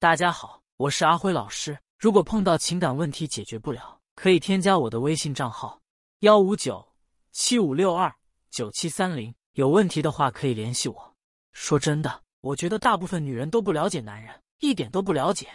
[0.00, 1.76] 大家好，我是阿辉老师。
[1.98, 5.80] 如果碰到情感问题解决不了，可以添加我的微信账号：
[6.20, 6.86] 幺五九
[7.32, 8.14] 七五六二
[8.48, 9.34] 九七三零。
[9.54, 11.16] 有问题的话可以联系我。
[11.50, 15.48] 说真的，我觉得大部分女人都不了解男人，一点都不了解。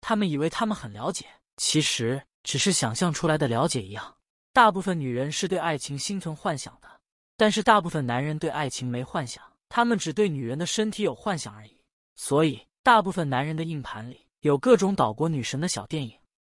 [0.00, 1.26] 他们以为他们很了解，
[1.56, 4.14] 其实只是想象出来的了解一样。
[4.52, 6.88] 大部分女人是对爱情心存幻想的，
[7.36, 11.76] 但是大部分男人对爱情没幻想，他们只对女人的身体有幻想而已。
[12.14, 12.67] 所以。
[12.88, 16.10] 大部分男人的硬盘里有各种岛国女神的小电影，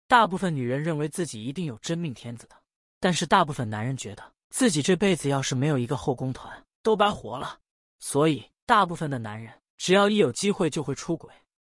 [0.07, 2.55] 大部分女人认为自己一定有真命天子的，
[3.01, 7.59] 但是大部分男人觉得自己这辈子要是没有一个后宫团都白活了。
[7.99, 11.29] 所以，大部分的男人只要一有机会就会出轨。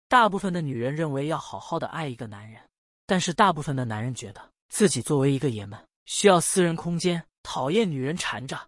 [0.07, 2.59] 大部分的女人认为要好好的爱一个男人，
[3.05, 8.59] 但是大部分的男人觉得自己作为一个爷们需要私人空间，讨厌女人缠着。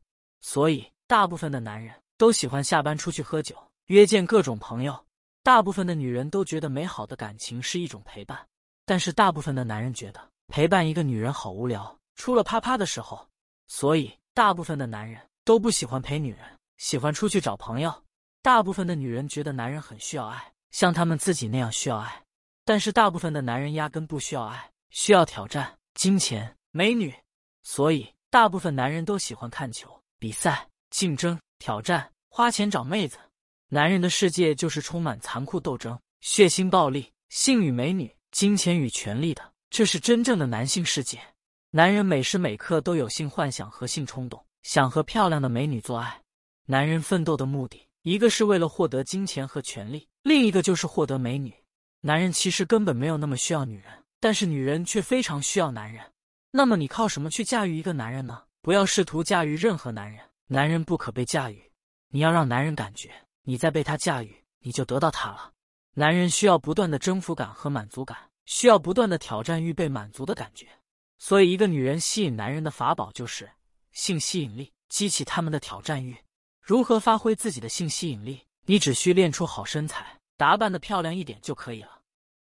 [0.42, 3.56] 所以，大部分的男人都喜欢下班出去喝酒，
[3.88, 4.96] 约见各种朋友。
[5.42, 8.46] 大部分的女人都觉得美好的感情是一种陪伴，
[8.86, 13.28] 但是大部分的男人觉得陪伴一个女人好无聊，除了啪啪的时候。
[13.68, 16.40] 所以，大部分的男人都不喜欢陪女人，
[16.78, 18.04] 喜欢出去找朋友。
[18.42, 22.24] 大部分的女人觉得男人很需要爱，像他们自己那样需要爱，
[22.66, 27.14] 但是大部分的男人压根不需要爱，需要挑战、金钱、美女。
[27.62, 33.20] 所以，大部分男人都喜欢看球、比赛、竞争、挑战、花钱找妹子。
[33.72, 41.22] 男人的世界就是充满残酷斗争、血腥暴力、性与美女、金钱与权力的，这是真正的男性世界。
[41.70, 46.20] 男人每时每刻都有性幻想和性冲动，想和漂亮的美女做爱。
[46.66, 51.54] 男人奋斗的目的，一个是为了获得金钱和权力，另一个就是获得美女。
[52.02, 56.04] 男人其实根本没有那么需要女人，但是女人却非常需要男人。
[56.50, 58.42] 那么你靠什么去驾驭一个男人呢？
[58.64, 61.72] 不要试图驾驭任何男人，男人不可被驾驭。
[62.08, 63.14] 你要让男人感觉。
[63.50, 65.54] 你再被他驾驭，你就得到他了。
[65.96, 68.16] 男人需要不断的征服感和满足感，
[68.46, 70.68] 需要不断的挑战欲被满足的感觉。
[71.18, 73.50] 所以，一个女人吸引男人的法宝就是
[73.92, 76.16] 性吸引力，激起他们的挑战欲。
[76.62, 78.46] 如何发挥自己的性吸引力？
[78.68, 81.99] 你只需练出好身材，打扮的漂亮一点就可以了。